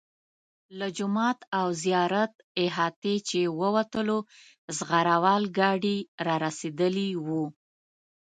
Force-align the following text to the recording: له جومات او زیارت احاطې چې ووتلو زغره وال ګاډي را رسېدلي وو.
له 0.79 0.87
جومات 0.97 1.39
او 1.59 1.67
زیارت 1.83 2.33
احاطې 2.63 3.15
چې 3.29 3.39
ووتلو 3.59 4.17
زغره 4.77 5.15
وال 5.23 5.43
ګاډي 5.59 5.97
را 6.25 6.35
رسېدلي 6.45 7.09
وو. 7.25 7.43